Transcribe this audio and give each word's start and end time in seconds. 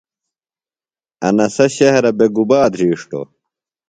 انسہ 1.27 1.65
شہرہ 1.75 2.11
بےۡ 2.17 2.31
گُبا 2.35 2.59
دھرِݜٹوۡ؟ 2.73 3.27